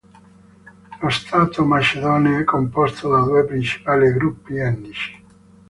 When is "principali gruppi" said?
3.45-4.55